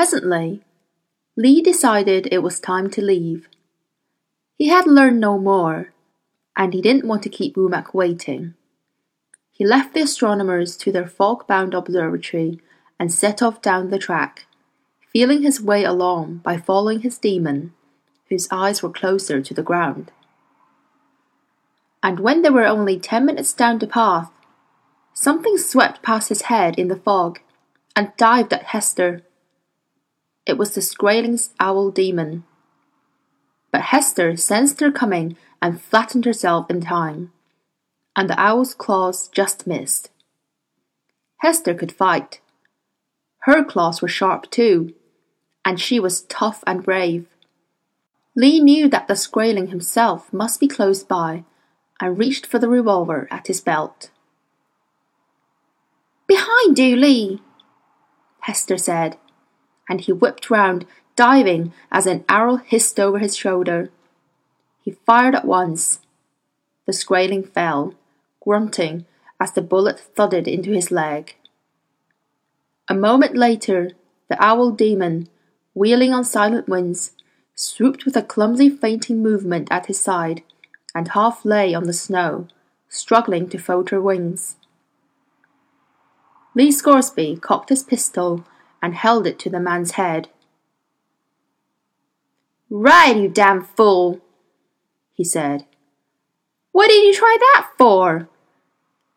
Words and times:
Presently, 0.00 0.62
Lee 1.36 1.60
decided 1.60 2.26
it 2.26 2.42
was 2.42 2.58
time 2.58 2.88
to 2.88 3.02
leave. 3.02 3.50
He 4.56 4.68
had 4.68 4.86
learned 4.86 5.20
no 5.20 5.38
more, 5.38 5.92
and 6.56 6.72
he 6.72 6.80
didn't 6.80 7.06
want 7.06 7.22
to 7.24 7.28
keep 7.28 7.54
Umaq 7.54 7.92
waiting. 7.92 8.54
He 9.50 9.62
left 9.62 9.92
the 9.92 10.00
astronomers 10.00 10.78
to 10.78 10.90
their 10.90 11.06
fog 11.06 11.46
bound 11.46 11.74
observatory 11.74 12.60
and 12.98 13.12
set 13.12 13.42
off 13.42 13.60
down 13.60 13.90
the 13.90 13.98
track, 13.98 14.46
feeling 15.12 15.42
his 15.42 15.60
way 15.60 15.84
along 15.84 16.38
by 16.38 16.56
following 16.56 17.00
his 17.00 17.18
daemon, 17.18 17.74
whose 18.30 18.48
eyes 18.50 18.82
were 18.82 18.88
closer 18.88 19.42
to 19.42 19.52
the 19.52 19.62
ground. 19.62 20.10
And 22.02 22.20
when 22.20 22.40
they 22.40 22.48
were 22.48 22.64
only 22.64 22.98
ten 22.98 23.26
minutes 23.26 23.52
down 23.52 23.80
the 23.80 23.86
path, 23.86 24.30
something 25.12 25.58
swept 25.58 26.00
past 26.00 26.30
his 26.30 26.48
head 26.48 26.78
in 26.78 26.88
the 26.88 26.96
fog 26.96 27.40
and 27.94 28.16
dived 28.16 28.54
at 28.54 28.72
Hester. 28.72 29.24
It 30.46 30.58
was 30.58 30.74
the 30.74 30.80
Skraeling's 30.80 31.50
owl 31.60 31.90
daemon. 31.90 32.44
But 33.72 33.82
Hester 33.82 34.36
sensed 34.36 34.80
her 34.80 34.90
coming 34.90 35.36
and 35.62 35.80
flattened 35.80 36.24
herself 36.24 36.70
in 36.70 36.80
time, 36.80 37.32
and 38.16 38.28
the 38.28 38.40
owl's 38.40 38.74
claws 38.74 39.28
just 39.28 39.66
missed. 39.66 40.10
Hester 41.38 41.74
could 41.74 41.92
fight. 41.92 42.40
Her 43.40 43.64
claws 43.64 44.02
were 44.02 44.08
sharp 44.08 44.50
too, 44.50 44.94
and 45.64 45.80
she 45.80 46.00
was 46.00 46.22
tough 46.22 46.64
and 46.66 46.82
brave. 46.82 47.26
Lee 48.34 48.60
knew 48.60 48.88
that 48.88 49.08
the 49.08 49.14
Skraeling 49.14 49.68
himself 49.68 50.32
must 50.32 50.60
be 50.60 50.68
close 50.68 51.02
by 51.02 51.44
and 52.00 52.18
reached 52.18 52.46
for 52.46 52.58
the 52.58 52.68
revolver 52.68 53.28
at 53.30 53.46
his 53.46 53.60
belt. 53.60 54.10
Behind 56.26 56.78
you, 56.78 56.96
Lee, 56.96 57.42
Hester 58.40 58.78
said, 58.78 59.16
and 59.90 60.00
he 60.00 60.12
whipped 60.12 60.48
round, 60.48 60.86
diving 61.16 61.72
as 61.90 62.06
an 62.06 62.24
arrow 62.28 62.56
hissed 62.56 63.00
over 63.00 63.18
his 63.18 63.36
shoulder. 63.36 63.90
He 64.82 64.92
fired 64.92 65.34
at 65.34 65.44
once. 65.44 65.98
The 66.86 66.92
Skraeling 66.92 67.42
fell, 67.42 67.94
grunting 68.40 69.04
as 69.40 69.52
the 69.52 69.62
bullet 69.62 69.98
thudded 69.98 70.46
into 70.46 70.70
his 70.70 70.92
leg. 70.92 71.34
A 72.88 72.94
moment 72.94 73.36
later, 73.36 73.90
the 74.28 74.42
owl 74.42 74.70
daemon, 74.70 75.28
wheeling 75.74 76.14
on 76.14 76.24
silent 76.24 76.68
wings, 76.68 77.12
swooped 77.54 78.04
with 78.04 78.16
a 78.16 78.22
clumsy 78.22 78.70
fainting 78.70 79.20
movement 79.22 79.68
at 79.72 79.86
his 79.86 80.00
side 80.00 80.42
and 80.94 81.08
half 81.08 81.44
lay 81.44 81.74
on 81.74 81.84
the 81.84 81.92
snow, 81.92 82.46
struggling 82.88 83.48
to 83.48 83.58
fold 83.58 83.90
her 83.90 84.00
wings. 84.00 84.56
Lee 86.54 86.70
Scoresby 86.70 87.36
cocked 87.36 87.68
his 87.68 87.82
pistol 87.82 88.44
and 88.82 88.94
held 88.94 89.26
it 89.26 89.38
to 89.40 89.50
the 89.50 89.60
man's 89.60 89.92
head. 89.92 90.28
Right, 92.68 93.16
you 93.16 93.28
damn 93.28 93.64
fool, 93.64 94.20
he 95.12 95.24
said. 95.24 95.66
What 96.72 96.88
did 96.88 97.04
you 97.04 97.14
try 97.14 97.36
that 97.38 97.70
for? 97.76 98.28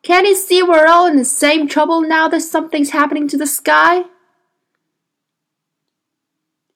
Can't 0.02 0.28
you 0.28 0.36
see 0.36 0.61
we're 0.61 0.88
all 0.88 1.06
in 1.06 1.16
the 1.16 1.25
same 1.25 1.67
trouble 1.67 2.02
now 2.02 2.28
that 2.28 2.41
something's 2.41 2.89
happening 2.89 3.28
to 3.30 3.38
the 3.38 3.47
sky? 3.47 4.03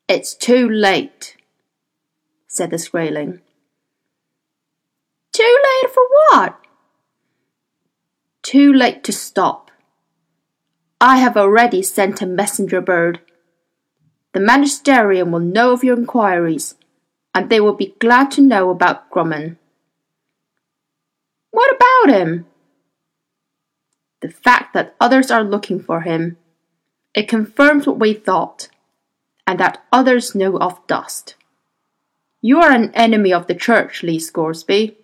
It's 0.08 0.34
too 0.34 0.70
late, 0.70 1.36
said 2.48 2.70
the 2.70 2.78
Skraeling. 2.78 3.42
Too 5.34 5.58
late 5.64 5.94
for 5.94 6.04
what? 6.08 6.60
Too 8.42 8.72
late 8.72 9.04
to 9.04 9.12
stop. 9.12 9.67
I 11.00 11.18
have 11.18 11.38
already 11.38 11.84
sent 11.84 12.22
a 12.22 12.26
messenger 12.26 12.82
bird. 12.82 13.20
The 14.34 14.40
magisterium 14.40 15.32
will 15.32 15.40
know 15.40 15.72
of 15.72 15.84
your 15.84 15.98
inquiries, 15.98 16.76
and 17.34 17.50
they 17.50 17.60
will 17.60 17.74
be 17.74 17.96
glad 18.00 18.32
to 18.32 18.42
know 18.42 18.70
about 18.70 19.10
Grumman. 19.12 19.58
What 21.52 21.76
about 21.76 22.16
him? 22.16 22.46
The 24.22 24.30
fact 24.30 24.74
that 24.74 24.96
others 25.00 25.30
are 25.30 25.44
looking 25.44 25.80
for 25.80 26.02
him. 26.02 26.38
It 27.14 27.28
confirms 27.28 27.88
what 27.88 28.00
we 28.00 28.14
thought, 28.14 28.70
and 29.46 29.60
that 29.60 29.84
others 29.92 30.36
know 30.36 30.58
of 30.58 30.86
dust. 30.88 31.36
You 32.42 32.60
are 32.62 32.72
an 32.72 32.92
enemy 32.94 33.32
of 33.34 33.48
the 33.48 33.56
church, 33.56 34.04
Lee 34.04 34.20
Scoresby 34.20 34.98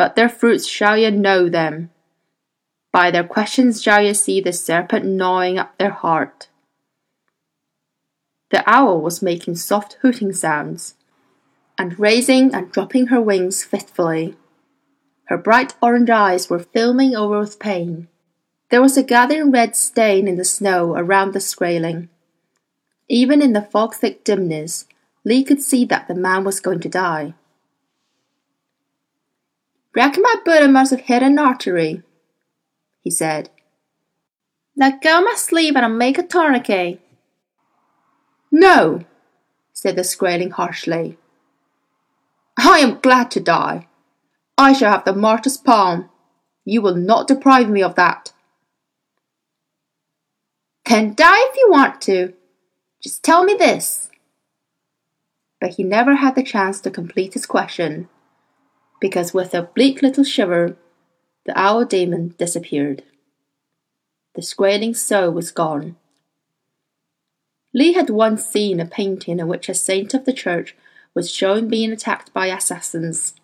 but 0.00 0.16
their 0.16 0.30
fruits 0.30 0.66
shall 0.66 0.96
ye 0.96 1.10
know 1.10 1.50
them. 1.50 1.90
By 2.92 3.10
their 3.10 3.24
questions 3.24 3.82
shall 3.82 4.02
ye 4.02 4.14
see 4.14 4.40
the 4.40 4.52
serpent 4.52 5.04
gnawing 5.04 5.58
at 5.58 5.72
their 5.78 5.90
heart. 5.90 6.48
The 8.50 8.68
owl 8.68 9.00
was 9.00 9.22
making 9.22 9.56
soft 9.56 9.98
hooting 10.02 10.32
sounds, 10.32 10.94
and 11.78 11.98
raising 11.98 12.52
and 12.52 12.72
dropping 12.72 13.06
her 13.06 13.20
wings 13.20 13.62
fitfully. 13.62 14.36
Her 15.24 15.38
bright 15.38 15.74
orange 15.80 16.10
eyes 16.10 16.50
were 16.50 16.58
filming 16.58 17.14
over 17.14 17.38
with 17.38 17.60
pain. 17.60 18.08
There 18.70 18.82
was 18.82 18.96
a 18.96 19.04
gathering 19.04 19.52
red 19.52 19.76
stain 19.76 20.26
in 20.26 20.36
the 20.36 20.44
snow 20.44 20.94
around 20.96 21.32
the 21.32 21.40
Skraeling. 21.40 22.08
Even 23.08 23.40
in 23.40 23.52
the 23.52 23.62
fog 23.62 23.94
thick 23.94 24.24
dimness, 24.24 24.86
Lee 25.24 25.44
could 25.44 25.62
see 25.62 25.84
that 25.84 26.08
the 26.08 26.14
man 26.14 26.42
was 26.42 26.60
going 26.60 26.80
to 26.80 26.88
die. 26.88 27.34
Reckon 29.94 30.22
my 30.22 30.36
Buddha 30.44 30.68
must 30.68 30.90
have 30.90 31.00
hit 31.00 31.22
an 31.22 31.38
artery, 31.38 32.02
he 33.00 33.10
said. 33.10 33.50
Let 34.76 35.02
go 35.02 35.20
my 35.20 35.34
sleeve 35.36 35.76
and 35.76 35.84
I'll 35.84 35.92
make 35.92 36.18
a 36.18 36.22
tourniquet. 36.22 37.00
No, 38.52 39.04
said 39.72 39.96
the 39.96 40.02
Skraeling 40.02 40.52
harshly. 40.52 41.18
I 42.58 42.78
am 42.78 43.00
glad 43.00 43.30
to 43.32 43.40
die. 43.40 43.88
I 44.58 44.72
shall 44.72 44.92
have 44.92 45.04
the 45.04 45.14
martyr's 45.14 45.56
palm. 45.56 46.10
You 46.64 46.82
will 46.82 46.96
not 46.96 47.28
deprive 47.28 47.70
me 47.70 47.82
of 47.82 47.94
that. 47.94 48.32
Then 50.84 51.14
die 51.14 51.38
if 51.48 51.56
you 51.56 51.68
want 51.70 52.00
to. 52.02 52.34
Just 53.00 53.22
tell 53.22 53.44
me 53.44 53.54
this. 53.54 54.10
But 55.60 55.74
he 55.74 55.84
never 55.84 56.16
had 56.16 56.34
the 56.34 56.42
chance 56.42 56.80
to 56.80 56.90
complete 56.90 57.34
his 57.34 57.46
question 57.46 58.08
because 59.00 59.32
with 59.32 59.54
a 59.54 59.62
bleak 59.62 60.02
little 60.02 60.24
shiver, 60.24 60.76
the 61.46 61.58
owl 61.58 61.84
daemon 61.84 62.34
disappeared. 62.38 63.02
The 64.34 64.42
Skraeling 64.42 64.94
soul 64.94 65.30
was 65.32 65.50
gone. 65.50 65.96
Lee 67.72 67.92
had 67.92 68.10
once 68.10 68.44
seen 68.44 68.80
a 68.80 68.86
painting 68.86 69.38
in 69.38 69.48
which 69.48 69.68
a 69.68 69.74
saint 69.74 70.14
of 70.14 70.24
the 70.24 70.32
church 70.32 70.76
was 71.14 71.32
shown 71.32 71.68
being 71.68 71.92
attacked 71.92 72.32
by 72.32 72.46
assassins. 72.46 73.34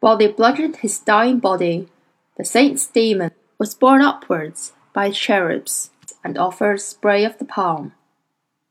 While 0.00 0.16
they 0.16 0.28
bludgeoned 0.28 0.76
his 0.76 0.98
dying 0.98 1.38
body, 1.38 1.88
the 2.36 2.44
saint's 2.44 2.86
daemon 2.86 3.32
was 3.58 3.74
borne 3.74 4.02
upwards 4.02 4.72
by 4.92 5.10
cherubs 5.10 5.90
and 6.22 6.36
offered 6.36 6.80
spray 6.80 7.24
of 7.24 7.38
the 7.38 7.44
palm, 7.44 7.92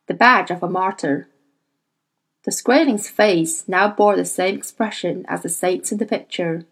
the 0.07 0.13
badge 0.13 0.51
of 0.51 0.61
a 0.61 0.69
martyr. 0.69 1.27
The 2.43 2.51
Skraeling's 2.51 3.09
face 3.09 3.67
now 3.67 3.89
bore 3.89 4.15
the 4.15 4.25
same 4.25 4.55
expression 4.55 5.25
as 5.27 5.41
the 5.41 5.49
saint's 5.49 5.91
in 5.91 5.97
the 5.97 6.05
picture 6.05 6.65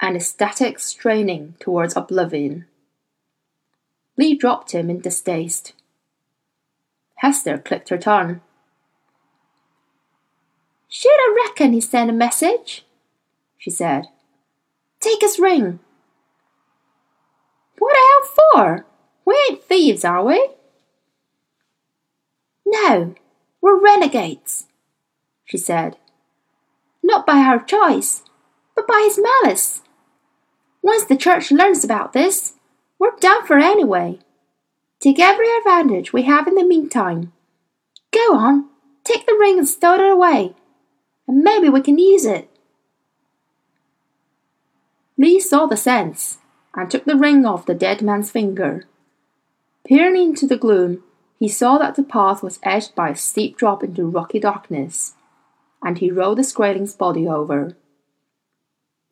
an 0.00 0.16
ecstatic 0.16 0.78
straining 0.78 1.54
towards 1.60 1.96
oblivion. 1.96 2.66
Lee 4.16 4.36
dropped 4.36 4.72
him 4.72 4.90
in 4.90 5.00
distaste. 5.00 5.72
Hester 7.16 7.58
clicked 7.58 7.88
her 7.88 7.98
tongue. 7.98 8.40
Should 10.88 11.10
I 11.10 11.44
reckon 11.46 11.72
he 11.72 11.80
sent 11.80 12.10
a 12.10 12.12
message? 12.12 12.84
she 13.58 13.70
said. 13.70 14.06
Take 15.00 15.20
his 15.20 15.38
ring. 15.38 15.80
What 17.78 17.96
out 17.96 18.28
for? 18.34 18.86
We 19.24 19.38
ain't 19.48 19.64
thieves, 19.64 20.04
are 20.04 20.24
we? 20.24 20.50
No, 22.66 23.14
we're 23.60 23.82
renegades, 23.82 24.66
she 25.44 25.58
said. 25.58 25.96
Not 27.02 27.26
by 27.26 27.38
our 27.38 27.62
choice, 27.62 28.22
but 28.74 28.86
by 28.86 29.02
his 29.06 29.18
malice. 29.18 29.82
Once 30.84 31.04
the 31.04 31.16
church 31.16 31.50
learns 31.50 31.82
about 31.82 32.12
this, 32.12 32.52
we're 32.98 33.16
done 33.18 33.46
for 33.46 33.58
anyway. 33.58 34.18
Take 35.00 35.18
every 35.18 35.46
advantage 35.56 36.12
we 36.12 36.24
have 36.24 36.46
in 36.46 36.56
the 36.56 36.62
meantime. 36.62 37.32
Go 38.10 38.36
on, 38.36 38.68
take 39.02 39.24
the 39.24 39.34
ring 39.40 39.56
and 39.56 39.66
stow 39.66 39.94
it 39.94 40.00
away, 40.00 40.54
and 41.26 41.42
maybe 41.42 41.70
we 41.70 41.80
can 41.80 41.96
use 41.96 42.26
it. 42.26 42.50
Lee 45.16 45.40
saw 45.40 45.64
the 45.64 45.78
sense 45.78 46.36
and 46.74 46.90
took 46.90 47.06
the 47.06 47.16
ring 47.16 47.46
off 47.46 47.64
the 47.64 47.72
dead 47.72 48.02
man's 48.02 48.30
finger. 48.30 48.84
Peering 49.88 50.22
into 50.22 50.46
the 50.46 50.58
gloom, 50.58 51.02
he 51.38 51.48
saw 51.48 51.78
that 51.78 51.94
the 51.94 52.02
path 52.02 52.42
was 52.42 52.58
edged 52.62 52.94
by 52.94 53.08
a 53.08 53.16
steep 53.16 53.56
drop 53.56 53.82
into 53.82 54.04
rocky 54.04 54.38
darkness, 54.38 55.14
and 55.82 55.96
he 55.96 56.10
rolled 56.10 56.36
the 56.36 56.42
Skraeling's 56.42 56.94
body 56.94 57.26
over. 57.26 57.74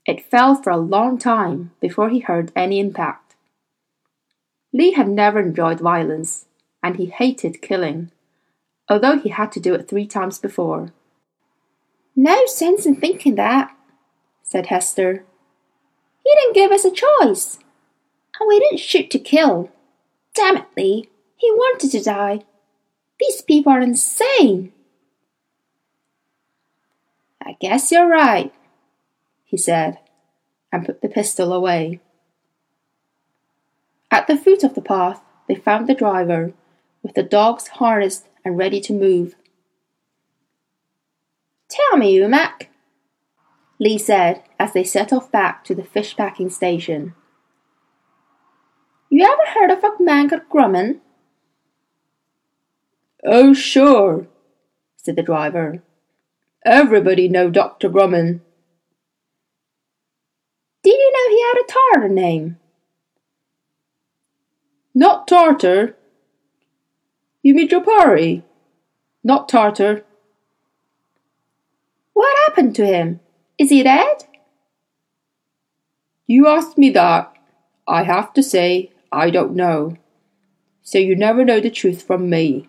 It 0.05 0.25
fell 0.25 0.61
for 0.61 0.71
a 0.71 0.77
long 0.77 1.19
time 1.19 1.73
before 1.81 2.09
he 2.09 2.21
heard 2.21 2.53
any 2.57 2.81
impact. 2.81 3.35
Lee 4.73 4.93
had 4.93 5.09
never 5.09 5.41
enjoyed 5.41 5.81
violence, 5.81 6.47
and 6.83 6.97
he 6.97 7.07
hated 7.07 7.63
killing, 7.63 8.11
although 8.89 9.19
he 9.19 9.29
had 9.29 9.53
to 9.53 9.61
do 9.61 9.75
it 9.75 9.89
three 9.89 10.07
times 10.07 10.39
before. 10.39 10.93
No 12.17 12.47
sense 12.47 12.85
in 12.85 12.97
thinking 12.97 13.37
that, 13.37 13.75
said 14.43 14.67
Hester. 14.67 15.25
He 16.25 16.35
didn't 16.37 16.55
give 16.55 16.73
us 16.73 16.85
a 16.85 16.91
choice, 16.91 17.59
and 18.41 18.49
we 18.49 18.59
didn't 18.59 18.81
shoot 18.81 19.11
to 19.11 19.19
kill. 19.19 19.71
Damn 20.35 20.57
it, 20.59 20.67
Lee, 20.77 21.09
he 21.37 21.51
wanted 21.53 21.91
to 21.93 22.03
die. 22.03 22.41
These 23.21 23.43
people 23.43 23.73
are 23.73 23.81
insane. 23.81 24.73
I 27.45 27.57
guess 27.61 27.93
you're 27.93 28.09
right, 28.09 28.53
he 29.53 29.59
said, 29.59 29.99
and 30.73 30.87
put 30.87 31.03
the 31.03 31.09
pistol 31.09 31.53
away. 31.53 32.01
At 34.11 34.27
the 34.27 34.37
foot 34.37 34.65
of 34.65 34.75
the 34.75 34.81
path, 34.81 35.21
they 35.47 35.55
found 35.55 35.87
the 35.87 35.95
driver, 35.95 36.55
with 37.03 37.15
the 37.15 37.23
dogs 37.23 37.69
harnessed 37.69 38.29
and 38.47 38.57
ready 38.57 38.81
to 38.81 38.95
move. 38.95 39.35
Tell 41.69 41.99
me, 41.99 42.17
Umaq, 42.17 42.69
Lee 43.79 43.99
said 43.99 44.43
as 44.59 44.73
they 44.73 44.85
set 44.85 45.13
off 45.13 45.31
back 45.31 45.65
to 45.65 45.75
the 45.75 45.85
fish 45.85 46.17
packing 46.17 46.49
station. 46.49 47.15
You 49.11 49.25
ever 49.25 49.51
heard 49.53 49.71
of 49.71 49.85
a 49.85 50.03
man 50.03 50.31
called 50.31 50.49
Grumman? 50.51 51.01
Oh, 53.23 53.53
sure, 53.53 54.29
said 54.97 55.17
the 55.17 55.23
driver. 55.23 55.83
Everybody 56.65 57.29
know 57.29 57.51
Dr. 57.51 57.91
Grumman. 57.91 58.41
Did 61.43 61.49
you 61.49 61.55
know 61.55 61.55
he 61.55 61.59
had 61.59 61.65
a 61.65 62.01
Tartar 62.01 62.09
name? 62.09 62.59
Not 64.95 65.27
Tartar. 65.27 65.97
You 67.43 67.55
mean 67.55 67.69
Jopari? 67.69 68.43
Not 69.25 69.49
Tartar. 69.49 70.05
What 72.13 72.37
happened 72.47 72.77
to 72.77 72.87
him? 72.87 73.21
Is 73.59 73.71
he 73.71 73.83
dead? 73.83 74.25
You 76.27 76.47
asked 76.47 76.79
me 76.79 76.91
that. 76.91 77.33
I 77.89 78.05
have 78.05 78.33
to 78.35 78.43
say, 78.43 78.93
I 79.11 79.31
don't 79.31 79.55
know. 79.55 79.97
So 80.83 80.99
you 80.99 81.17
never 81.17 81.45
know 81.45 81.61
the 81.61 81.71
truth 81.71 82.03
from 82.03 82.31
me. 82.31 82.69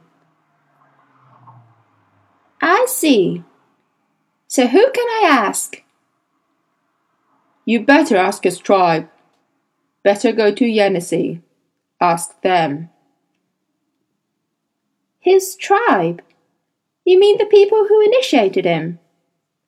I 2.62 2.86
see. 2.88 3.44
So 4.48 4.68
who 4.68 4.92
can 4.92 5.08
I 5.08 5.28
ask? 5.30 5.82
You 7.65 7.86
better 7.86 8.18
ask 8.18 8.44
his 8.44 8.57
tribe. 8.57 9.10
Better 10.04 10.31
go 10.33 10.54
to 10.54 10.65
Yenisei. 10.65 11.42
Ask 12.01 12.42
them. 12.42 12.89
His 15.19 15.56
tribe? 15.56 16.21
You 17.06 17.19
mean 17.19 17.38
the 17.38 17.45
people 17.45 17.88
who 17.88 18.01
initiated 18.01 18.65
him? 18.65 19.00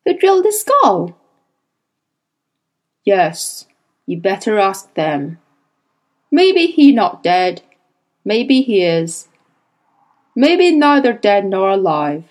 Who 0.05 0.17
drilled 0.17 0.45
his 0.45 0.59
skull? 0.59 1.17
Yes, 3.05 3.65
you 4.05 4.17
better 4.17 4.59
ask 4.59 4.93
them. 4.95 5.39
Maybe 6.31 6.67
he 6.67 6.91
not 6.91 7.23
dead. 7.23 7.61
Maybe 8.25 8.61
he 8.61 8.81
is. 8.81 9.29
Maybe 10.35 10.75
neither 10.75 11.13
dead 11.13 11.45
nor 11.45 11.69
alive. 11.69 12.25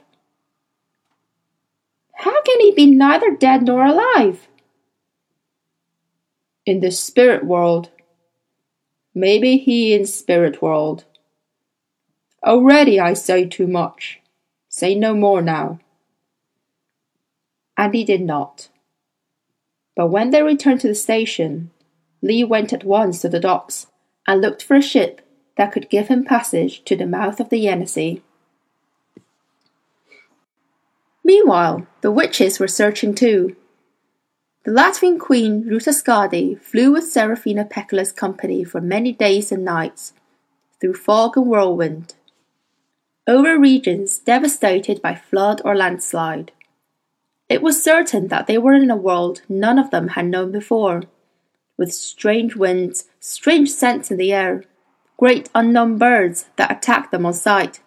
How 2.16 2.42
can 2.42 2.60
he 2.60 2.72
be 2.72 2.86
neither 2.86 3.30
dead 3.30 3.62
nor 3.62 3.84
alive? 3.84 4.48
In 6.66 6.80
the 6.80 6.90
spirit 6.90 7.44
world. 7.44 7.90
Maybe 9.14 9.58
he 9.58 9.94
in 9.94 10.06
spirit 10.06 10.62
world. 10.62 11.04
Already 12.44 12.98
I 12.98 13.14
say 13.14 13.46
too 13.46 13.66
much. 13.66 14.20
Say 14.68 14.94
no 14.94 15.14
more 15.14 15.42
now. 15.42 15.78
And 17.76 17.94
he 17.94 18.04
did 18.04 18.22
not. 18.22 18.68
But 19.96 20.08
when 20.08 20.30
they 20.30 20.42
returned 20.42 20.80
to 20.80 20.88
the 20.88 20.94
station, 20.94 21.70
Lee 22.22 22.44
went 22.44 22.72
at 22.72 22.84
once 22.84 23.20
to 23.20 23.28
the 23.28 23.38
docks 23.38 23.86
and 24.26 24.40
looked 24.40 24.62
for 24.62 24.76
a 24.76 24.82
ship 24.82 25.20
that 25.56 25.72
could 25.72 25.90
give 25.90 26.08
him 26.08 26.24
passage 26.24 26.84
to 26.84 26.96
the 26.96 27.06
mouth 27.06 27.40
of 27.40 27.50
the 27.50 27.64
Yenisei. 27.64 28.22
Meanwhile, 31.22 31.86
the 32.00 32.10
witches 32.10 32.58
were 32.58 32.68
searching 32.68 33.14
too. 33.14 33.56
The 34.64 34.70
Latvian 34.70 35.20
queen 35.20 35.68
Ruta 35.68 35.90
Skadi 35.90 36.58
flew 36.58 36.90
with 36.92 37.10
Serafina 37.10 37.66
Pekkala's 37.66 38.12
company 38.12 38.64
for 38.64 38.80
many 38.80 39.12
days 39.12 39.52
and 39.52 39.62
nights, 39.62 40.14
through 40.80 40.94
fog 40.94 41.36
and 41.36 41.46
whirlwind, 41.46 42.14
over 43.26 43.58
regions 43.58 44.18
devastated 44.18 45.02
by 45.02 45.14
flood 45.14 45.60
or 45.66 45.76
landslide. 45.76 46.52
It 47.46 47.60
was 47.60 47.82
certain 47.82 48.28
that 48.28 48.46
they 48.46 48.56
were 48.56 48.72
in 48.72 48.90
a 48.90 48.96
world 48.96 49.42
none 49.50 49.78
of 49.78 49.90
them 49.90 50.08
had 50.08 50.26
known 50.26 50.50
before, 50.50 51.02
with 51.76 51.92
strange 51.92 52.56
winds, 52.56 53.04
strange 53.20 53.70
scents 53.70 54.10
in 54.10 54.16
the 54.16 54.32
air, 54.32 54.64
great 55.18 55.50
unknown 55.54 55.98
birds 55.98 56.46
that 56.56 56.72
attacked 56.72 57.10
them 57.10 57.26
on 57.26 57.34
sight, 57.34 57.80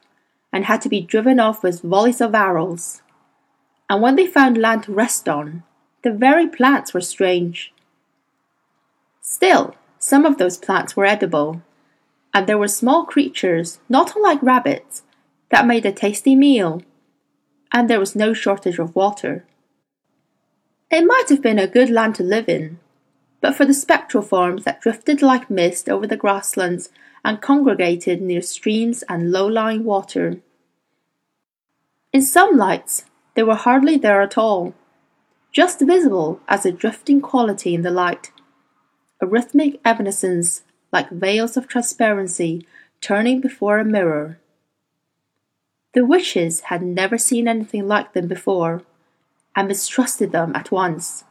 and 0.53 0.65
had 0.65 0.81
to 0.81 0.89
be 0.89 1.01
driven 1.01 1.39
off 1.39 1.63
with 1.63 1.81
volleys 1.81 2.21
of 2.21 2.35
arrows 2.35 3.01
and 3.89 4.01
when 4.01 4.15
they 4.15 4.27
found 4.27 4.57
land 4.57 4.83
to 4.83 4.91
rest 4.91 5.29
on, 5.29 5.63
the 6.03 6.11
very 6.11 6.47
plants 6.47 6.93
were 6.93 7.01
strange. 7.01 7.73
Still, 9.21 9.75
some 9.99 10.25
of 10.25 10.37
those 10.37 10.57
plants 10.57 10.95
were 10.95 11.05
edible, 11.05 11.61
and 12.33 12.47
there 12.47 12.57
were 12.57 12.67
small 12.67 13.05
creatures, 13.05 13.79
not 13.89 14.15
unlike 14.15 14.41
rabbits, 14.43 15.03
that 15.49 15.67
made 15.67 15.85
a 15.85 15.91
tasty 15.91 16.35
meal, 16.35 16.81
and 17.73 17.89
there 17.89 17.99
was 17.99 18.15
no 18.15 18.33
shortage 18.33 18.79
of 18.79 18.95
water. 18.95 19.45
It 20.89 21.05
might 21.05 21.25
have 21.29 21.41
been 21.41 21.59
a 21.59 21.67
good 21.67 21.89
land 21.89 22.15
to 22.15 22.23
live 22.23 22.47
in, 22.47 22.79
but 23.41 23.55
for 23.55 23.65
the 23.65 23.73
spectral 23.73 24.23
forms 24.23 24.63
that 24.63 24.81
drifted 24.81 25.21
like 25.21 25.49
mist 25.49 25.89
over 25.89 26.07
the 26.07 26.17
grasslands 26.17 26.89
and 27.25 27.41
congregated 27.41 28.21
near 28.21 28.41
streams 28.41 29.03
and 29.09 29.31
low 29.31 29.47
lying 29.47 29.83
water. 29.83 30.39
In 32.13 32.21
some 32.21 32.55
lights, 32.55 33.05
they 33.33 33.43
were 33.43 33.55
hardly 33.55 33.97
there 33.97 34.21
at 34.21 34.37
all, 34.37 34.73
just 35.57 35.81
visible 35.81 36.39
as 36.47 36.67
a 36.67 36.71
drifting 36.71 37.19
quality 37.19 37.73
in 37.73 37.81
the 37.81 37.89
light, 37.89 38.31
a 39.19 39.25
rhythmic 39.25 39.79
evanescence 39.83 40.61
like 40.91 41.09
veils 41.09 41.57
of 41.57 41.67
transparency 41.67 42.63
turning 43.01 43.41
before 43.41 43.79
a 43.79 43.83
mirror. 43.83 44.37
The 45.95 46.05
witches 46.05 46.59
had 46.69 46.83
never 46.83 47.17
seen 47.17 47.47
anything 47.47 47.87
like 47.87 48.13
them 48.13 48.27
before, 48.27 48.83
and 49.55 49.67
mistrusted 49.67 50.31
them 50.31 50.55
at 50.55 50.69
once. 50.69 51.23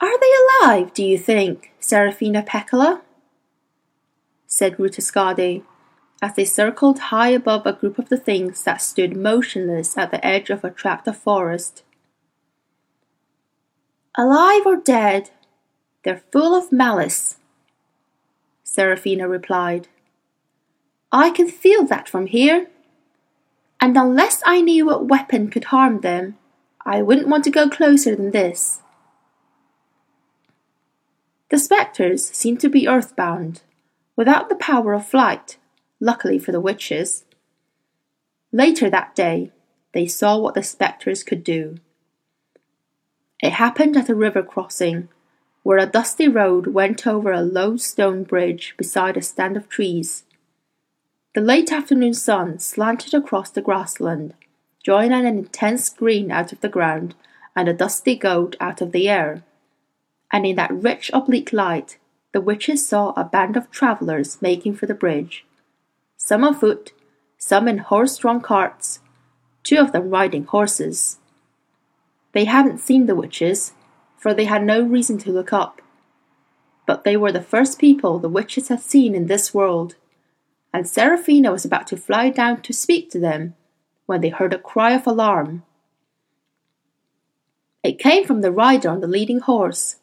Are 0.00 0.18
they 0.18 0.32
alive, 0.44 0.94
do 0.94 1.04
you 1.04 1.18
think, 1.18 1.70
Serafina 1.80 2.42
Pekkala? 2.42 3.02
said 4.46 4.80
Ruta 4.80 5.02
Skadi 5.02 5.64
as 6.22 6.34
they 6.34 6.46
circled 6.46 6.98
high 7.12 7.28
above 7.28 7.66
a 7.66 7.74
group 7.74 7.98
of 7.98 8.08
the 8.08 8.16
things 8.16 8.64
that 8.64 8.80
stood 8.80 9.14
motionless 9.14 9.98
at 9.98 10.10
the 10.10 10.26
edge 10.26 10.48
of 10.48 10.64
a 10.64 10.70
tract 10.70 11.06
of 11.06 11.18
forest. 11.18 11.82
Alive 14.16 14.62
or 14.66 14.76
dead, 14.76 15.30
they're 16.02 16.22
full 16.30 16.54
of 16.54 16.72
malice, 16.72 17.36
Serafina 18.62 19.28
replied. 19.28 19.88
I 21.10 21.30
can 21.30 21.48
feel 21.48 21.84
that 21.86 22.08
from 22.08 22.26
here, 22.26 22.68
and 23.80 23.96
unless 23.96 24.42
I 24.44 24.60
knew 24.60 24.86
what 24.86 25.08
weapon 25.08 25.50
could 25.50 25.64
harm 25.64 26.00
them, 26.00 26.36
I 26.84 27.02
wouldn't 27.02 27.28
want 27.28 27.44
to 27.44 27.50
go 27.50 27.68
closer 27.68 28.14
than 28.14 28.30
this. 28.30 28.80
The 31.50 31.58
spectres 31.58 32.28
seemed 32.28 32.60
to 32.60 32.68
be 32.68 32.88
earthbound, 32.88 33.62
without 34.16 34.48
the 34.48 34.56
power 34.56 34.92
of 34.92 35.06
flight 35.06 35.58
luckily 36.02 36.38
for 36.38 36.50
the 36.50 36.60
witches. 36.60 37.24
Later 38.50 38.90
that 38.90 39.14
day, 39.14 39.52
they 39.92 40.06
saw 40.06 40.36
what 40.36 40.54
the 40.54 40.62
spectres 40.62 41.22
could 41.22 41.44
do. 41.44 41.76
It 43.42 43.54
happened 43.54 43.96
at 43.96 44.08
a 44.08 44.14
river 44.14 44.42
crossing, 44.42 45.08
where 45.64 45.78
a 45.78 45.86
dusty 45.86 46.28
road 46.28 46.68
went 46.68 47.06
over 47.06 47.32
a 47.32 47.42
low 47.42 47.76
stone 47.76 48.22
bridge 48.22 48.74
beside 48.78 49.16
a 49.16 49.22
stand 49.22 49.56
of 49.56 49.68
trees. 49.68 50.24
The 51.34 51.40
late 51.40 51.72
afternoon 51.72 52.14
sun 52.14 52.60
slanted 52.60 53.14
across 53.14 53.50
the 53.50 53.60
grassland, 53.60 54.34
drawing 54.84 55.12
an 55.12 55.26
intense 55.26 55.88
green 55.88 56.30
out 56.30 56.52
of 56.52 56.60
the 56.60 56.68
ground 56.68 57.16
and 57.56 57.68
a 57.68 57.74
dusty 57.74 58.16
gold 58.16 58.56
out 58.60 58.80
of 58.80 58.92
the 58.92 59.08
air. 59.08 59.42
And 60.32 60.46
in 60.46 60.56
that 60.56 60.72
rich 60.72 61.10
oblique 61.12 61.52
light, 61.52 61.98
the 62.32 62.40
witches 62.40 62.86
saw 62.86 63.12
a 63.16 63.24
band 63.24 63.56
of 63.56 63.70
travellers 63.70 64.40
making 64.40 64.76
for 64.76 64.86
the 64.86 64.94
bridge 64.94 65.44
some 66.16 66.44
on 66.44 66.54
foot, 66.54 66.92
some 67.36 67.66
in 67.66 67.78
horse 67.78 68.16
drawn 68.16 68.40
carts, 68.40 69.00
two 69.64 69.76
of 69.78 69.90
them 69.90 70.08
riding 70.08 70.44
horses. 70.44 71.18
They 72.32 72.44
hadn't 72.46 72.78
seen 72.78 73.06
the 73.06 73.14
witches, 73.14 73.72
for 74.16 74.32
they 74.32 74.44
had 74.44 74.64
no 74.64 74.82
reason 74.82 75.18
to 75.18 75.32
look 75.32 75.52
up. 75.52 75.82
But 76.86 77.04
they 77.04 77.16
were 77.16 77.32
the 77.32 77.42
first 77.42 77.78
people 77.78 78.18
the 78.18 78.28
witches 78.28 78.68
had 78.68 78.80
seen 78.80 79.14
in 79.14 79.26
this 79.26 79.52
world, 79.52 79.96
and 80.72 80.88
Serafina 80.88 81.52
was 81.52 81.64
about 81.64 81.86
to 81.88 81.96
fly 81.96 82.30
down 82.30 82.62
to 82.62 82.72
speak 82.72 83.10
to 83.10 83.18
them 83.18 83.54
when 84.06 84.20
they 84.20 84.30
heard 84.30 84.54
a 84.54 84.58
cry 84.58 84.92
of 84.92 85.06
alarm. 85.06 85.62
It 87.82 87.98
came 87.98 88.24
from 88.24 88.40
the 88.40 88.52
rider 88.52 88.88
on 88.88 89.00
the 89.00 89.06
leading 89.06 89.40
horse. 89.40 89.96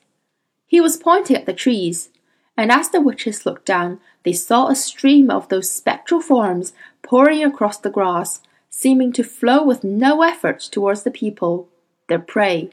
He 0.68 0.80
was 0.80 0.98
pointing 0.98 1.36
at 1.36 1.46
the 1.46 1.54
trees, 1.54 2.10
and 2.56 2.72
as 2.72 2.90
the 2.90 3.02
witches 3.02 3.46
looked 3.46 3.66
down, 3.66 4.00
they 4.24 4.34
saw 4.34 4.68
a 4.68 4.76
stream 4.76 5.32
of 5.32 5.48
those 5.48 5.72
spectral 5.72 6.22
forms 6.22 6.74
pouring 7.02 7.44
across 7.44 7.78
the 7.78 7.90
grass, 7.90 8.42
seeming 8.70 9.12
to 9.14 9.24
flow 9.24 9.64
with 9.64 9.84
no 9.84 10.22
effort 10.22 10.60
towards 10.60 11.04
the 11.04 11.12
people, 11.12 11.70
their 12.10 12.20
prey. 12.20 12.72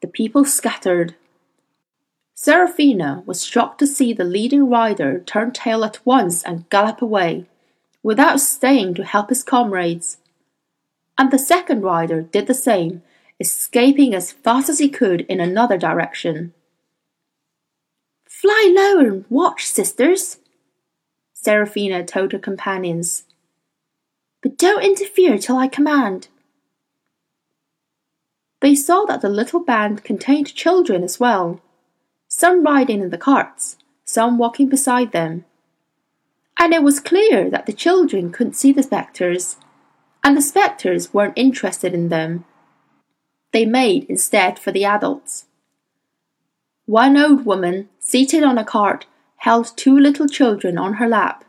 The 0.00 0.08
people 0.08 0.44
scattered. 0.44 1.14
Serafina 2.34 3.22
was 3.26 3.44
shocked 3.44 3.78
to 3.80 3.86
see 3.86 4.14
the 4.14 4.24
leading 4.24 4.70
rider 4.70 5.20
turn 5.20 5.52
tail 5.52 5.84
at 5.84 6.04
once 6.06 6.42
and 6.42 6.68
gallop 6.70 7.02
away, 7.02 7.44
without 8.02 8.40
staying 8.40 8.94
to 8.94 9.04
help 9.04 9.28
his 9.28 9.42
comrades. 9.42 10.16
And 11.18 11.30
the 11.30 11.38
second 11.38 11.82
rider 11.82 12.22
did 12.22 12.46
the 12.46 12.54
same, 12.54 13.02
escaping 13.38 14.14
as 14.14 14.32
fast 14.32 14.70
as 14.70 14.78
he 14.78 14.88
could 14.88 15.20
in 15.22 15.38
another 15.38 15.76
direction. 15.76 16.54
Fly 18.26 18.72
lower 18.74 19.06
and 19.06 19.24
watch, 19.28 19.66
sisters, 19.66 20.38
Serafina 21.34 22.04
told 22.04 22.32
her 22.32 22.38
companions. 22.38 23.24
But 24.42 24.56
don't 24.56 24.82
interfere 24.82 25.36
till 25.36 25.56
I 25.56 25.68
command. 25.68 26.28
They 28.60 28.74
saw 28.74 29.06
that 29.06 29.22
the 29.22 29.30
little 29.30 29.60
band 29.60 30.04
contained 30.04 30.54
children 30.54 31.02
as 31.02 31.18
well, 31.18 31.60
some 32.28 32.62
riding 32.62 33.00
in 33.00 33.10
the 33.10 33.18
carts, 33.18 33.76
some 34.04 34.36
walking 34.38 34.68
beside 34.68 35.12
them. 35.12 35.44
And 36.58 36.74
it 36.74 36.82
was 36.82 37.00
clear 37.00 37.48
that 37.48 37.64
the 37.64 37.72
children 37.72 38.30
couldn't 38.30 38.56
see 38.56 38.70
the 38.70 38.82
spectres, 38.82 39.56
and 40.22 40.36
the 40.36 40.42
spectres 40.42 41.14
weren't 41.14 41.38
interested 41.38 41.94
in 41.94 42.10
them. 42.10 42.44
They 43.52 43.64
made 43.64 44.04
instead 44.04 44.58
for 44.58 44.70
the 44.70 44.84
adults. 44.84 45.46
One 46.84 47.16
old 47.16 47.46
woman, 47.46 47.88
seated 47.98 48.42
on 48.42 48.58
a 48.58 48.64
cart, 48.64 49.06
held 49.36 49.74
two 49.76 49.98
little 49.98 50.28
children 50.28 50.76
on 50.76 50.94
her 50.94 51.08
lap. 51.08 51.46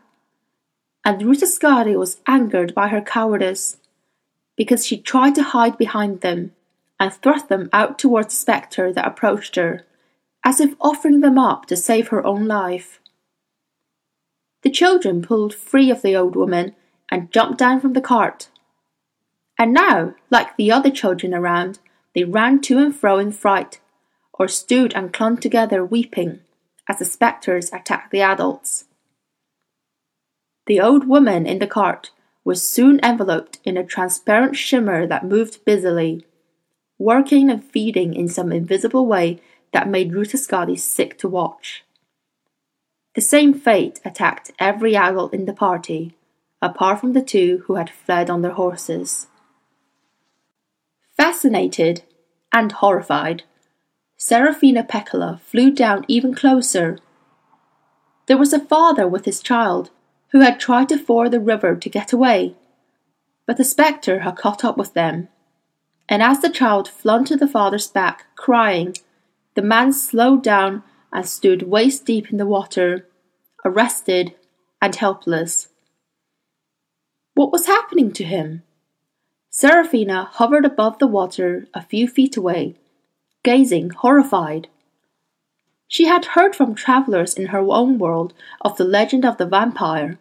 And 1.04 1.20
Ruta 1.20 1.44
Skadi 1.44 1.98
was 1.98 2.20
angered 2.26 2.74
by 2.74 2.88
her 2.88 3.02
cowardice, 3.02 3.76
because 4.56 4.86
she 4.86 4.96
tried 4.96 5.34
to 5.34 5.42
hide 5.42 5.76
behind 5.76 6.22
them 6.22 6.52
and 7.02 7.12
thrust 7.12 7.48
them 7.48 7.68
out 7.72 7.98
towards 7.98 8.28
the 8.28 8.38
spectre 8.38 8.92
that 8.92 9.04
approached 9.04 9.56
her, 9.56 9.84
as 10.44 10.60
if 10.60 10.76
offering 10.80 11.20
them 11.20 11.36
up 11.36 11.66
to 11.66 11.76
save 11.76 12.08
her 12.08 12.24
own 12.24 12.46
life. 12.46 13.00
The 14.62 14.70
children 14.70 15.20
pulled 15.20 15.52
free 15.52 15.90
of 15.90 16.02
the 16.02 16.14
old 16.14 16.36
woman 16.36 16.76
and 17.10 17.32
jumped 17.32 17.58
down 17.58 17.80
from 17.80 17.94
the 17.94 18.00
cart. 18.00 18.50
And 19.58 19.74
now, 19.74 20.14
like 20.30 20.56
the 20.56 20.70
other 20.70 20.92
children 20.92 21.34
around, 21.34 21.80
they 22.14 22.22
ran 22.22 22.60
to 22.60 22.78
and 22.78 22.94
fro 22.94 23.18
in 23.18 23.32
fright, 23.32 23.80
or 24.32 24.46
stood 24.46 24.94
and 24.94 25.12
clung 25.12 25.38
together 25.38 25.84
weeping 25.84 26.38
as 26.88 27.00
the 27.00 27.04
spectres 27.04 27.72
attacked 27.72 28.12
the 28.12 28.22
adults. 28.22 28.84
The 30.66 30.80
old 30.80 31.08
woman 31.08 31.46
in 31.46 31.58
the 31.58 31.66
cart 31.66 32.12
was 32.44 32.62
soon 32.62 33.00
enveloped 33.02 33.58
in 33.64 33.76
a 33.76 33.82
transparent 33.82 34.56
shimmer 34.56 35.04
that 35.08 35.26
moved 35.26 35.64
busily, 35.64 36.24
working 36.98 37.50
and 37.50 37.64
feeding 37.64 38.14
in 38.14 38.28
some 38.28 38.52
invisible 38.52 39.06
way 39.06 39.40
that 39.72 39.88
made 39.88 40.12
Ruta 40.12 40.36
Skadi 40.36 40.78
sick 40.78 41.18
to 41.18 41.28
watch. 41.28 41.84
The 43.14 43.20
same 43.20 43.52
fate 43.52 44.00
attacked 44.04 44.52
every 44.58 44.96
adult 44.96 45.34
in 45.34 45.44
the 45.44 45.52
party, 45.52 46.16
apart 46.60 47.00
from 47.00 47.12
the 47.12 47.22
two 47.22 47.64
who 47.66 47.74
had 47.74 47.90
fled 47.90 48.30
on 48.30 48.42
their 48.42 48.52
horses. 48.52 49.26
Fascinated 51.16 52.02
and 52.52 52.72
horrified, 52.72 53.42
Serafina 54.16 54.84
Pekkala 54.84 55.40
flew 55.40 55.70
down 55.70 56.04
even 56.08 56.34
closer. 56.34 56.98
There 58.26 58.38
was 58.38 58.52
a 58.52 58.60
father 58.60 59.06
with 59.08 59.24
his 59.24 59.42
child 59.42 59.90
who 60.28 60.40
had 60.40 60.60
tried 60.60 60.88
to 60.88 60.98
ford 60.98 61.32
the 61.32 61.40
river 61.40 61.74
to 61.76 61.90
get 61.90 62.12
away, 62.12 62.54
but 63.46 63.56
the 63.56 63.64
spectre 63.64 64.20
had 64.20 64.36
caught 64.36 64.64
up 64.64 64.78
with 64.78 64.94
them. 64.94 65.28
And 66.08 66.22
as 66.22 66.40
the 66.40 66.50
child 66.50 66.88
flung 66.88 67.24
to 67.26 67.36
the 67.36 67.48
father's 67.48 67.88
back, 67.88 68.26
crying, 68.34 68.96
the 69.54 69.62
man 69.62 69.92
slowed 69.92 70.42
down 70.42 70.82
and 71.12 71.26
stood 71.26 71.62
waist 71.62 72.04
deep 72.06 72.30
in 72.30 72.38
the 72.38 72.46
water, 72.46 73.06
arrested 73.64 74.34
and 74.80 74.94
helpless. 74.94 75.68
What 77.34 77.52
was 77.52 77.66
happening 77.66 78.12
to 78.12 78.24
him? 78.24 78.62
Serafina 79.50 80.28
hovered 80.32 80.64
above 80.64 80.98
the 80.98 81.06
water 81.06 81.66
a 81.74 81.82
few 81.82 82.08
feet 82.08 82.36
away 82.36 82.76
gazing 83.42 83.90
horrified. 83.90 84.68
She 85.88 86.06
had 86.06 86.24
heard 86.24 86.54
from 86.54 86.74
travellers 86.74 87.34
in 87.34 87.46
her 87.46 87.60
own 87.60 87.98
world 87.98 88.32
of 88.60 88.76
the 88.76 88.84
legend 88.84 89.24
of 89.24 89.36
the 89.36 89.46
vampire, 89.46 90.18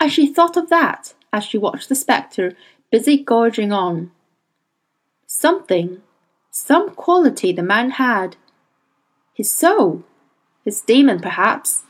and 0.00 0.12
she 0.12 0.26
thought 0.26 0.56
of 0.56 0.68
that 0.68 1.14
as 1.32 1.44
she 1.44 1.56
watched 1.56 1.88
the 1.88 1.94
spectre 1.94 2.54
busy 2.90 3.16
gorging 3.16 3.72
on. 3.72 4.10
Something, 5.34 6.02
some 6.50 6.90
quality 6.90 7.52
the 7.52 7.62
man 7.62 7.92
had. 7.92 8.36
His 9.32 9.50
soul, 9.50 10.04
his 10.62 10.82
daemon 10.82 11.20
perhaps. 11.20 11.84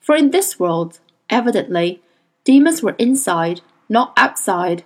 For 0.00 0.16
in 0.16 0.32
this 0.32 0.58
world, 0.58 0.98
evidently, 1.30 2.02
daemons 2.42 2.82
were 2.82 2.96
inside, 2.98 3.60
not 3.88 4.12
outside. 4.16 4.84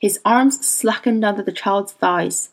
His 0.00 0.18
arms 0.24 0.66
slackened 0.66 1.22
under 1.22 1.42
the 1.42 1.52
child's 1.52 1.92
thighs, 1.92 2.48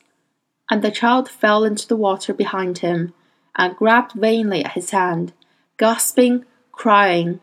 and 0.69 0.81
the 0.81 0.91
child 0.91 1.29
fell 1.29 1.63
into 1.63 1.87
the 1.87 1.95
water 1.95 2.33
behind 2.33 2.79
him 2.79 3.13
and 3.55 3.77
grabbed 3.77 4.11
vainly 4.11 4.65
at 4.65 4.73
his 4.73 4.89
hand, 4.89 5.31
gasping, 5.77 6.45
crying. 6.73 7.39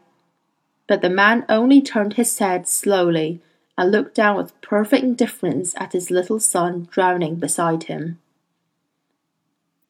But 0.87 1.01
the 1.01 1.11
man 1.11 1.47
only 1.49 1.81
turned 1.81 2.15
his 2.15 2.39
head 2.39 2.69
slowly 2.69 3.41
and 3.81 3.91
looked 3.91 4.15
down 4.15 4.37
with 4.37 4.61
perfect 4.61 5.03
indifference 5.03 5.75
at 5.79 5.95
his 5.95 6.11
little 6.11 6.39
son 6.39 6.87
drowning 6.93 7.37
beside 7.37 7.85
him. 7.85 8.19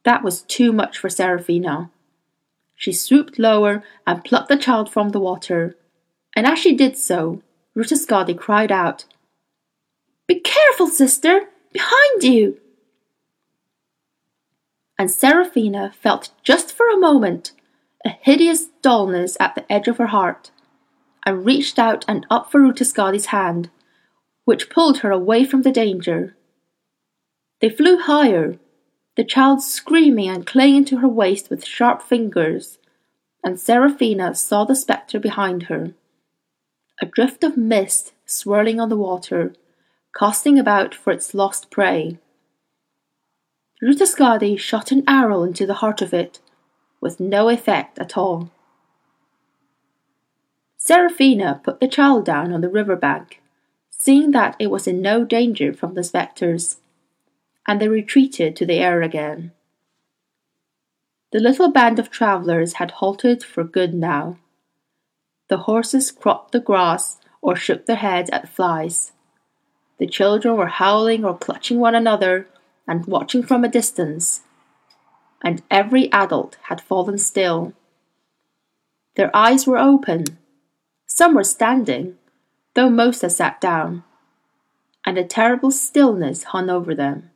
That 0.04 0.22
was 0.22 0.42
too 0.42 0.72
much 0.72 0.96
for 0.96 1.10
Serafina. 1.10 1.90
She 2.76 2.92
swooped 2.92 3.36
lower 3.36 3.82
and 4.06 4.24
plucked 4.24 4.48
the 4.48 4.56
child 4.56 4.90
from 4.90 5.10
the 5.10 5.18
water, 5.18 5.76
and 6.36 6.46
as 6.46 6.60
she 6.60 6.76
did 6.76 6.96
so, 6.96 7.42
Ruta 7.74 8.34
cried 8.38 8.70
out, 8.70 9.06
Be 10.28 10.36
careful, 10.36 10.86
sister! 10.86 11.48
Behind 11.72 12.22
you! 12.22 12.60
and 15.00 15.10
Serafina 15.10 15.90
felt 15.98 16.28
just 16.42 16.70
for 16.70 16.86
a 16.90 16.98
moment 16.98 17.52
a 18.04 18.10
hideous 18.10 18.66
dullness 18.82 19.34
at 19.40 19.54
the 19.54 19.72
edge 19.72 19.88
of 19.88 19.96
her 19.96 20.08
heart, 20.08 20.50
and 21.24 21.46
reached 21.46 21.78
out 21.78 22.04
and 22.06 22.26
up 22.28 22.52
for 22.52 22.60
Ruta 22.60 22.84
Skadi's 22.84 23.26
hand, 23.26 23.70
which 24.50 24.68
pulled 24.68 24.98
her 24.98 25.12
away 25.12 25.44
from 25.44 25.62
the 25.62 25.70
danger. 25.70 26.34
They 27.60 27.70
flew 27.70 28.00
higher, 28.00 28.58
the 29.14 29.22
child 29.22 29.62
screaming 29.62 30.28
and 30.28 30.44
clinging 30.44 30.86
to 30.86 30.96
her 30.96 31.06
waist 31.06 31.50
with 31.50 31.64
sharp 31.64 32.02
fingers, 32.02 32.78
and 33.44 33.60
Serafina 33.60 34.34
saw 34.34 34.64
the 34.64 34.74
spectre 34.74 35.20
behind 35.20 35.66
her. 35.70 35.92
A 37.00 37.06
drift 37.06 37.44
of 37.44 37.56
mist 37.56 38.12
swirling 38.26 38.80
on 38.80 38.88
the 38.88 38.96
water, 38.96 39.54
casting 40.18 40.58
about 40.58 40.96
for 40.96 41.12
its 41.12 41.32
lost 41.32 41.70
prey. 41.70 42.18
Ruta 43.80 44.02
Skadi 44.02 44.58
shot 44.58 44.90
an 44.90 45.04
arrow 45.06 45.44
into 45.44 45.64
the 45.64 45.74
heart 45.74 46.02
of 46.02 46.12
it, 46.12 46.40
with 47.00 47.20
no 47.20 47.50
effect 47.50 48.00
at 48.00 48.16
all. 48.16 48.50
Serafina 50.76 51.60
put 51.62 51.78
the 51.78 51.86
child 51.86 52.24
down 52.24 52.52
on 52.52 52.62
the 52.62 52.68
river 52.68 52.96
bank, 52.96 53.39
seeing 54.00 54.30
that 54.30 54.56
it 54.58 54.70
was 54.70 54.86
in 54.86 55.02
no 55.02 55.24
danger 55.24 55.74
from 55.74 55.94
the 55.94 56.02
spectres, 56.02 56.78
and 57.66 57.80
they 57.80 57.88
retreated 57.88 58.56
to 58.56 58.64
the 58.64 58.78
air 58.78 59.02
again. 59.02 59.52
The 61.32 61.38
little 61.38 61.70
band 61.70 61.98
of 61.98 62.10
travellers 62.10 62.74
had 62.74 62.92
halted 62.92 63.44
for 63.44 63.62
good 63.62 63.92
now. 63.92 64.38
The 65.48 65.58
horses 65.58 66.10
cropped 66.10 66.52
the 66.52 66.60
grass 66.60 67.18
or 67.42 67.54
shook 67.54 67.84
their 67.84 67.96
heads 67.96 68.30
at 68.30 68.48
flies. 68.48 69.12
The 69.98 70.06
children 70.06 70.56
were 70.56 70.68
howling 70.68 71.24
or 71.24 71.36
clutching 71.36 71.78
one 71.78 71.94
another 71.94 72.48
and 72.88 73.04
watching 73.04 73.42
from 73.42 73.64
a 73.64 73.68
distance, 73.68 74.40
and 75.44 75.62
every 75.70 76.10
adult 76.10 76.56
had 76.62 76.80
fallen 76.80 77.18
still. 77.18 77.74
Their 79.16 79.34
eyes 79.36 79.66
were 79.66 79.78
open. 79.78 80.24
Some 81.06 81.34
were 81.34 81.44
standing, 81.44 82.16
though 82.74 82.90
most 82.90 83.22
had 83.22 83.32
sat 83.32 83.60
down, 83.60 84.04
and 85.04 85.18
a 85.18 85.24
terrible 85.24 85.70
stillness 85.70 86.44
hung 86.44 86.70
over 86.70 86.94
them. 86.94 87.30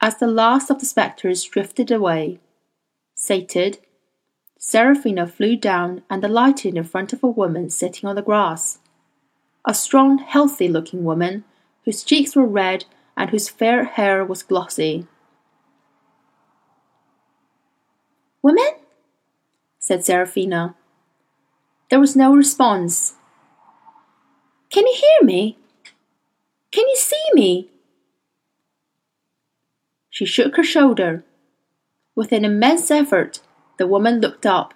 As 0.00 0.18
the 0.18 0.26
last 0.26 0.70
of 0.70 0.78
the 0.78 0.86
spectres 0.86 1.44
drifted 1.44 1.90
away, 1.90 2.40
sated, 3.14 3.78
Serafina 4.58 5.26
flew 5.26 5.56
down 5.56 6.02
and 6.10 6.24
alighted 6.24 6.76
in 6.76 6.84
front 6.84 7.12
of 7.12 7.22
a 7.22 7.28
woman 7.28 7.70
sitting 7.70 8.08
on 8.08 8.16
the 8.16 8.22
grass. 8.22 8.78
A 9.64 9.74
strong, 9.74 10.18
healthy 10.18 10.68
looking 10.68 11.04
woman, 11.04 11.44
whose 11.84 12.02
cheeks 12.02 12.34
were 12.34 12.46
red 12.46 12.84
and 13.16 13.30
whose 13.30 13.48
fair 13.48 13.84
hair 13.84 14.24
was 14.24 14.42
glossy. 14.42 15.06
Woman? 18.42 18.68
said 19.78 20.04
Serafina. 20.04 20.74
There 21.90 22.00
was 22.00 22.14
no 22.14 22.34
response. 22.34 23.14
Can 24.70 24.86
you 24.86 24.94
hear 24.94 25.26
me? 25.26 25.56
Can 26.70 26.86
you 26.88 26.96
see 26.96 27.24
me? 27.32 27.68
She 30.10 30.26
shook 30.26 30.56
her 30.56 30.64
shoulder. 30.64 31.24
With 32.14 32.32
an 32.32 32.44
immense 32.44 32.90
effort, 32.90 33.40
the 33.78 33.86
woman 33.86 34.20
looked 34.20 34.44
up. 34.44 34.74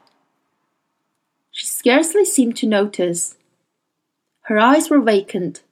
She 1.50 1.66
scarcely 1.66 2.24
seemed 2.24 2.56
to 2.58 2.66
notice. 2.66 3.36
Her 4.42 4.58
eyes 4.58 4.88
were 4.88 5.00
vacant, 5.00 5.62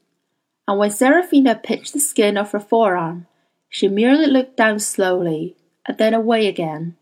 and 0.68 0.78
when 0.78 0.90
Serafina 0.90 1.54
pinched 1.54 1.92
the 1.92 2.00
skin 2.00 2.36
of 2.36 2.52
her 2.52 2.60
forearm, 2.60 3.26
she 3.68 3.88
merely 3.88 4.26
looked 4.26 4.56
down 4.56 4.80
slowly 4.80 5.56
and 5.86 5.96
then 5.96 6.12
away 6.12 6.46
again. 6.46 6.96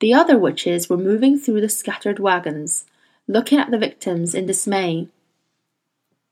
The 0.00 0.14
other 0.14 0.38
witches 0.38 0.88
were 0.88 0.96
moving 0.96 1.38
through 1.38 1.60
the 1.60 1.68
scattered 1.68 2.18
wagons, 2.18 2.86
looking 3.32 3.58
at 3.58 3.70
the 3.70 3.78
victims 3.78 4.34
in 4.34 4.46
dismay. 4.46 5.08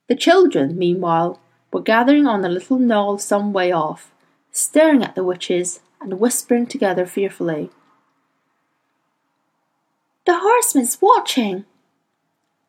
The 0.09 0.15
children, 0.15 0.77
meanwhile, 0.77 1.41
were 1.73 1.81
gathering 1.81 2.27
on 2.27 2.45
a 2.45 2.49
little 2.49 2.79
knoll 2.79 3.19
some 3.19 3.53
way 3.53 3.73
off, 3.73 4.13
staring 4.53 5.03
at 5.03 5.15
the 5.15 5.25
witches 5.25 5.81
and 6.01 6.21
whispering 6.21 6.67
together 6.67 7.07
fearfully. 7.07 7.71
The 10.27 10.39
horseman's 10.39 11.01
watching, 11.01 11.65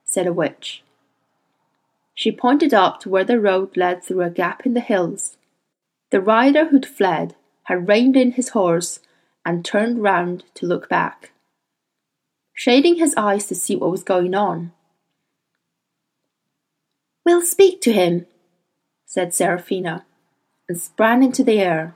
said 0.06 0.28
a 0.28 0.34
witch. 0.34 0.84
She 2.14 2.32
pointed 2.32 2.74
up 2.74 3.00
to 3.02 3.10
where 3.10 3.24
the 3.24 3.40
road 3.40 3.76
led 3.76 4.04
through 4.04 4.22
a 4.22 4.30
gap 4.30 4.66
in 4.66 4.74
the 4.74 4.80
hills. 4.80 5.38
The 6.12 6.22
rider 6.22 6.66
who'd 6.66 6.86
fled 6.86 7.36
had 7.64 7.88
reined 7.88 8.16
in 8.16 8.34
his 8.34 8.50
horse 8.50 9.00
and 9.46 9.66
turned 9.66 10.04
round 10.04 10.44
to 10.56 10.66
look 10.66 10.88
back, 10.88 11.31
shading 12.54 12.96
his 12.96 13.14
eyes 13.16 13.46
to 13.48 13.56
see 13.56 13.76
what 13.76 13.92
was 13.92 14.04
going 14.04 14.36
on. 14.36 14.72
We'll 17.26 17.42
speak 17.42 17.82
to 17.82 17.94
him, 17.94 18.26
said 19.06 19.34
Serafina, 19.34 20.06
and 20.68 20.80
sprang 20.80 21.24
into 21.24 21.44
the 21.44 21.60
air. 21.60 21.96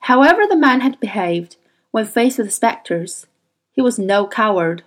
However 0.00 0.42
the 0.48 0.56
man 0.56 0.80
had 0.80 1.00
behaved 1.00 1.56
when 1.90 2.06
faced 2.06 2.38
with 2.38 2.46
the 2.46 2.52
spectres, 2.52 3.26
he 3.72 3.82
was 3.82 3.98
no 3.98 4.26
coward. 4.26 4.82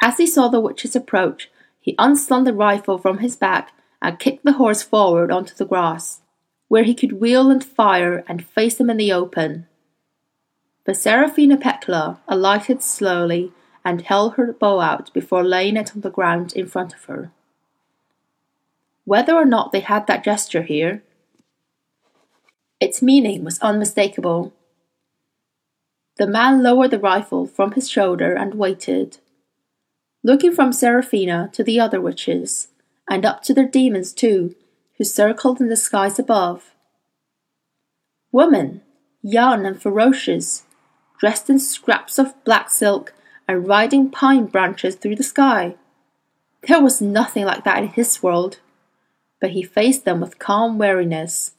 As 0.00 0.18
he 0.18 0.26
saw 0.26 0.48
the 0.48 0.60
witches 0.60 0.96
approach, 0.96 1.50
he 1.80 1.94
unslung 1.98 2.44
the 2.44 2.54
rifle 2.54 2.98
from 2.98 3.18
his 3.18 3.36
back 3.36 3.72
and 4.00 4.18
kicked 4.18 4.44
the 4.44 4.54
horse 4.54 4.82
forward 4.82 5.30
onto 5.30 5.54
the 5.54 5.66
grass 5.66 6.22
where 6.68 6.84
he 6.84 6.94
could 6.94 7.20
wheel 7.20 7.50
and 7.50 7.64
fire 7.64 8.24
and 8.26 8.44
face 8.44 8.74
them 8.74 8.90
in 8.90 8.96
the 8.96 9.12
open. 9.12 9.66
But 10.84 10.96
Serafina 10.96 11.56
Pekkala 11.56 12.18
alighted 12.28 12.82
slowly 12.82 13.52
and 13.84 14.02
held 14.02 14.34
her 14.34 14.52
bow 14.52 14.80
out 14.80 15.12
before 15.12 15.42
laying 15.42 15.76
it 15.76 15.94
on 15.94 16.02
the 16.02 16.10
ground 16.10 16.52
in 16.54 16.66
front 16.66 16.94
of 16.94 17.04
her. 17.04 17.32
Whether 19.04 19.34
or 19.34 19.44
not 19.44 19.72
they 19.72 19.80
had 19.80 20.06
that 20.06 20.24
gesture 20.24 20.62
here, 20.62 21.02
its 22.80 23.00
meaning 23.00 23.44
was 23.44 23.58
unmistakable. 23.60 24.52
The 26.16 26.26
man 26.26 26.62
lowered 26.62 26.90
the 26.90 26.98
rifle 26.98 27.46
from 27.46 27.72
his 27.72 27.88
shoulder 27.88 28.34
and 28.34 28.54
waited, 28.54 29.18
looking 30.22 30.52
from 30.52 30.72
Serafina 30.72 31.50
to 31.54 31.64
the 31.64 31.80
other 31.80 32.00
witches, 32.00 32.68
and 33.08 33.24
up 33.24 33.42
to 33.44 33.54
their 33.54 33.68
daemons 33.68 34.12
too, 34.12 34.54
who 34.98 35.04
circled 35.04 35.60
in 35.60 35.68
the 35.68 35.76
skies 35.76 36.18
above. 36.18 36.74
Women, 38.32 38.82
young 39.22 39.64
and 39.66 39.80
ferocious, 39.80 40.63
dressed 41.24 41.48
in 41.48 41.58
scraps 41.58 42.18
of 42.18 42.34
black 42.44 42.68
silk 42.68 43.14
and 43.48 43.66
riding 43.66 44.10
pine 44.10 44.44
branches 44.44 44.94
through 44.94 45.16
the 45.16 45.22
sky. 45.22 45.74
There 46.68 46.82
was 46.82 47.00
nothing 47.00 47.46
like 47.46 47.64
that 47.64 47.82
in 47.82 47.88
his 47.88 48.22
world, 48.22 48.58
but 49.40 49.52
he 49.52 49.62
faced 49.62 50.04
them 50.04 50.20
with 50.20 50.38
calm 50.38 50.76
wariness. 50.76 51.52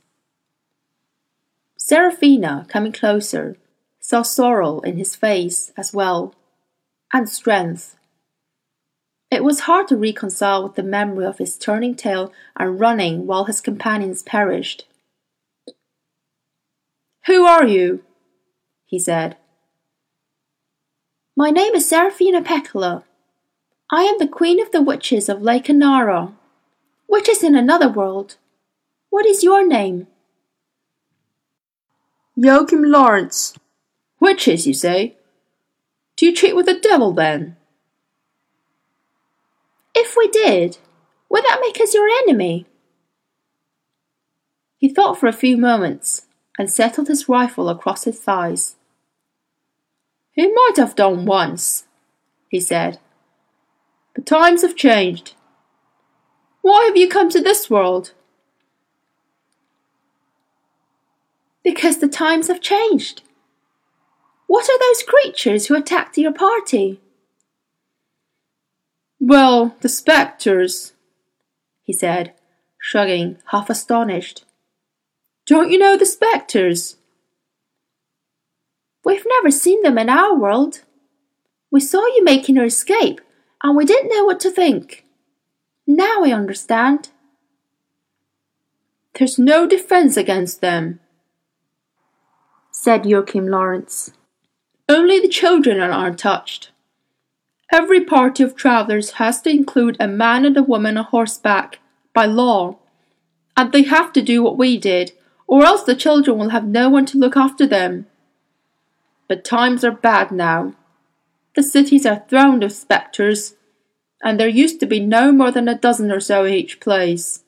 Serafina, 1.80 2.68
coming 2.70 2.92
closer, 2.92 3.58
saw 4.00 4.22
sorrow 4.22 4.82
in 4.82 4.98
his 4.98 5.16
face 5.16 5.72
as 5.76 5.92
well, 5.92 6.36
and 7.12 7.28
strength. 7.28 7.96
It 9.32 9.44
was 9.44 9.62
hard 9.62 9.88
to 9.88 9.98
reconcile 9.98 10.62
with 10.62 10.76
the 10.76 10.84
memory 10.84 11.26
of 11.26 11.40
his 11.40 11.58
turning 11.58 11.96
tail 11.96 12.32
and 12.56 12.80
running 12.80 13.26
while 13.26 13.46
his 13.46 13.62
companions 13.62 14.22
perished. 14.22 14.86
Who 17.26 17.46
are 17.46 17.66
you? 17.66 18.04
he 18.86 19.00
said. 19.00 19.38
My 21.38 21.50
name 21.50 21.76
is 21.76 21.90
Serafina 21.90 22.42
Pekkala. 22.42 23.04
I 23.92 24.04
am 24.04 24.20
the 24.20 24.28
queen 24.28 24.62
of 24.62 24.72
the 24.72 24.82
witches 24.82 25.28
of 25.28 25.42
Lake 25.42 25.66
Enara, 25.66 26.34
witches 27.10 27.44
in 27.44 27.56
another 27.56 27.90
world. 27.90 28.38
What 29.10 29.26
is 29.26 29.44
your 29.44 29.68
name? 29.68 30.08
Joachim 32.38 32.84
Lorenz. 32.84 33.54
Witches, 34.22 34.66
you 34.66 34.74
say? 34.74 35.18
Do 36.16 36.26
you 36.26 36.34
treat 36.34 36.56
with 36.56 36.68
the 36.68 36.80
devil 36.80 37.12
then? 37.12 37.58
If 39.94 40.16
we 40.16 40.30
did, 40.30 40.78
would 41.28 41.44
that 41.44 41.60
make 41.60 41.82
us 41.82 41.94
your 41.94 42.08
enemy? 42.08 42.66
He 44.78 44.88
thought 44.88 45.20
for 45.20 45.28
a 45.28 45.34
few 45.34 45.58
moments 45.58 46.28
and 46.58 46.72
settled 46.72 47.10
his 47.10 47.28
rifle 47.28 47.68
across 47.68 48.06
his 48.06 48.20
thighs. 48.20 48.78
He 50.36 50.52
might 50.52 50.74
have 50.76 50.96
done 50.96 51.26
once, 51.26 51.86
he 52.50 52.60
said. 52.60 53.00
But 54.14 54.26
times 54.26 54.62
have 54.62 54.76
changed. 54.76 55.34
Why 56.62 56.86
have 56.86 56.98
you 56.98 57.08
come 57.08 57.30
to 57.30 57.42
this 57.42 57.70
world? 57.70 58.12
Because 61.64 62.00
the 62.00 62.08
times 62.08 62.48
have 62.48 62.62
changed. 62.62 63.22
What 64.48 64.70
are 64.70 64.80
those 64.80 65.04
creatures 65.04 65.68
who 65.68 65.76
attacked 65.76 66.18
your 66.18 66.34
party? 66.34 67.00
Well, 69.20 69.76
the 69.82 69.90
spectres, 69.90 70.94
he 71.82 71.94
said, 71.94 72.34
shrugging, 72.78 73.38
half 73.52 73.70
astonished. 73.70 74.44
Don't 75.46 75.72
you 75.72 75.78
know 75.78 75.98
the 75.98 76.06
spectres? 76.06 76.98
We've 79.06 79.26
never 79.28 79.52
seen 79.52 79.84
them 79.84 80.00
in 80.00 80.10
our 80.10 80.36
world. 80.36 80.82
We 81.70 81.80
saw 81.80 82.04
you 82.08 82.24
making 82.24 82.56
your 82.56 82.66
escape, 82.66 83.22
and 83.62 83.78
we 83.78 83.86
didn't 83.86 84.10
know 84.10 84.26
what 84.26 84.40
to 84.40 84.50
think. 84.50 85.06
Now 85.86 86.24
I 86.24 86.32
understand. 86.32 87.10
There's 89.14 89.38
no 89.38 89.68
defense 89.68 90.18
against 90.18 90.60
them, 90.60 91.00
said 92.72 93.06
Joachim 93.06 93.48
Lorenz. 93.48 94.12
Only 94.90 95.20
the 95.20 95.28
children 95.28 95.80
are 95.80 96.08
untouched. 96.08 96.72
Every 97.72 98.04
party 98.04 98.42
of 98.42 98.56
travellers 98.56 99.12
has 99.12 99.42
to 99.44 99.50
include 99.52 99.98
a 100.00 100.08
man 100.08 100.46
and 100.46 100.58
a 100.58 100.64
woman 100.64 100.98
on 100.98 101.06
horseback, 101.06 101.80
by 102.14 102.26
law. 102.26 102.80
And 103.56 103.72
they 103.72 103.84
have 103.84 104.12
to 104.14 104.22
do 104.22 104.42
what 104.42 104.58
we 104.58 104.78
did, 104.78 105.12
or 105.48 105.64
else 105.64 105.84
the 105.84 105.96
children 105.96 106.38
will 106.40 106.50
have 106.50 106.66
no 106.66 106.90
one 106.90 107.06
to 107.08 107.18
look 107.18 107.38
after 107.38 107.68
them. 107.68 108.08
But 109.28 109.44
times 109.44 109.84
are 109.84 109.92
bad 109.92 110.32
now. 110.32 110.74
The 111.56 111.64
cities 111.64 112.06
are 112.06 112.24
thronged 112.28 112.64
with 112.64 112.74
spectres, 112.74 113.56
and 114.24 114.40
there 114.40 114.48
used 114.48 114.80
to 114.82 114.86
be 114.86 115.00
no 115.00 115.32
more 115.32 115.52
than 115.52 115.68
a 115.68 115.78
dozen 115.78 116.12
or 116.12 116.20
so 116.20 116.46
in 116.46 116.54
each 116.54 116.80
place. 116.80 117.44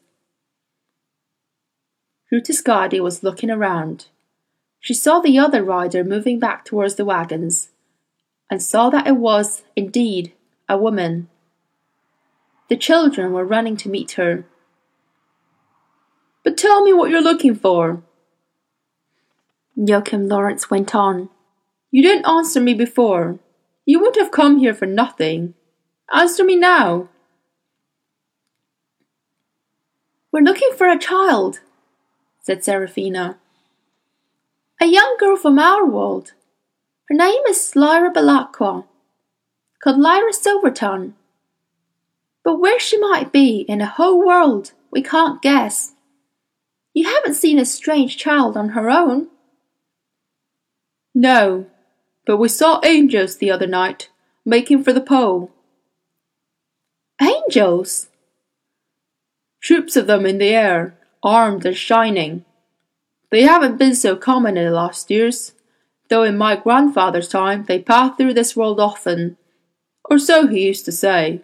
Ruta 2.32 2.54
Skadi 2.54 3.00
was 3.00 3.24
looking 3.24 3.50
around. 3.50 4.08
She 4.80 4.94
saw 4.94 5.20
the 5.20 5.40
other 5.40 5.64
rider 5.64 6.04
moving 6.04 6.40
back 6.40 6.66
towards 6.66 6.96
the 6.96 7.06
wagons 7.06 7.70
and 8.50 8.62
saw 8.62 8.90
that 8.90 9.08
it 9.08 9.18
was, 9.18 9.64
indeed, 9.76 10.34
a 10.70 10.78
woman. 10.78 11.30
The 12.70 12.78
children 12.78 13.34
were 13.34 13.46
running 13.46 13.78
to 13.78 13.90
meet 13.90 14.14
her. 14.14 14.46
But 16.44 16.58
tell 16.58 16.84
me 16.84 16.94
what 16.94 17.10
you're 17.10 17.22
looking 17.22 17.56
for. 17.56 18.04
Joachim 19.76 20.28
Lorenz 20.28 20.70
went 20.70 20.96
on. 20.96 21.30
You 21.92 22.02
didn't 22.02 22.28
answer 22.28 22.60
me 22.60 22.74
before. 22.74 23.40
You 23.86 24.00
wouldn't 24.00 24.18
have 24.18 24.32
come 24.32 24.58
here 24.58 24.74
for 24.74 24.86
nothing. 24.86 25.54
Answer 26.12 26.44
me 26.44 26.56
now. 26.56 27.10
We're 30.32 30.42
looking 30.42 30.72
for 30.78 30.88
a 30.88 31.00
child, 31.00 31.62
said 32.42 32.64
Serafina. 32.64 33.38
A 34.82 34.86
young 34.86 35.16
girl 35.20 35.38
from 35.38 35.58
our 35.58 35.86
world. 35.86 36.34
Her 37.10 37.16
name 37.16 37.42
is 37.50 37.76
Lyra 37.76 38.12
Belacqua, 38.12 38.86
called 39.82 39.98
Lyra 39.98 40.32
Silvertongue. 40.34 41.14
But 42.44 42.60
where 42.60 42.80
she 42.80 42.98
might 42.98 43.32
be 43.32 43.62
in 43.62 43.80
the 43.80 43.86
whole 43.86 44.24
world, 44.24 44.74
we 44.92 45.02
can't 45.02 45.42
guess. 45.42 45.94
You 46.94 47.06
haven't 47.06 47.36
seen 47.36 47.60
a 47.60 47.66
strange 47.66 48.18
child 48.18 48.58
on 48.58 48.70
her 48.70 48.90
own. 48.90 49.28
No, 51.16 51.66
but 52.28 52.38
we 52.38 52.50
saw 52.50 52.82
angels 52.84 53.38
the 53.38 53.50
other 53.50 53.66
night, 53.66 54.10
making 54.44 54.84
for 54.84 54.92
the 54.92 55.02
pole. 55.02 55.50
Angels? 57.22 58.10
Troops 59.62 59.96
of 59.96 60.08
them 60.08 60.26
in 60.26 60.38
the 60.38 60.50
air, 60.50 60.98
armed 61.24 61.66
and 61.66 61.76
shining. 61.76 62.44
They 63.32 63.44
haven't 63.44 63.78
been 63.78 63.96
so 63.96 64.18
common 64.18 64.58
in 64.58 64.66
the 64.66 64.72
last 64.72 65.10
years, 65.10 65.54
though 66.10 66.24
in 66.24 66.38
my 66.38 66.58
grandfather's 66.58 67.30
time 67.30 67.64
they 67.64 67.80
passed 67.80 68.18
through 68.18 68.34
this 68.34 68.58
world 68.58 68.82
often, 68.82 69.38
or 70.10 70.20
so 70.20 70.48
he 70.48 70.68
used 70.68 70.84
to 70.86 70.92
say. 70.92 71.42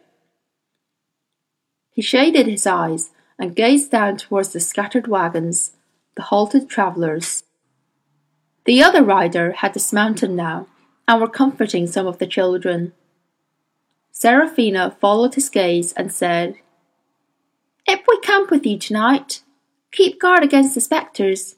He 1.91 2.01
shaded 2.01 2.45
his 2.45 2.67
eyes 2.67 3.11
and 3.39 3.55
gazed 3.55 3.91
down 3.91 4.17
towards 4.17 4.49
the 4.49 4.59
scattered 4.59 5.07
wagons, 5.07 5.71
the 6.15 6.23
halted 6.23 6.69
travellers. 6.69 7.43
The 8.65 8.83
other 8.83 9.03
rider 9.03 9.53
had 9.53 9.71
dismounted 9.71 10.31
now 10.31 10.67
and 11.07 11.21
were 11.21 11.27
comforting 11.27 11.87
some 11.87 12.07
of 12.07 12.17
the 12.17 12.27
children. 12.27 12.93
Serafina 14.11 14.95
followed 14.99 15.35
his 15.35 15.49
gaze 15.49 15.91
and 15.93 16.11
said, 16.11 16.55
If 17.85 18.01
we 18.07 18.19
camp 18.19 18.51
with 18.51 18.65
you 18.65 18.77
tonight, 18.77 19.41
keep 19.91 20.19
guard 20.19 20.43
against 20.43 20.75
the 20.75 20.81
spectres, 20.81 21.55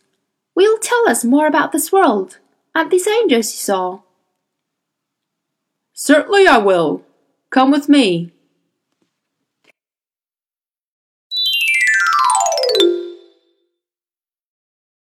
We'll 0.55 0.77
tell 0.77 1.09
us 1.09 1.25
more 1.25 1.47
about 1.47 1.73
this 1.73 1.91
world 1.91 2.39
and 2.73 2.89
these 2.89 3.07
angels 3.07 3.51
you 3.51 3.57
saw? 3.57 3.99
Certainly 5.93 6.47
I 6.47 6.57
will. 6.57 7.03
Come 7.49 7.71
with 7.71 7.89
me. 7.89 8.31